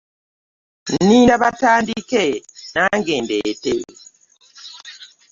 [0.93, 2.23] Nninda batandike
[2.73, 3.73] nange ndeete.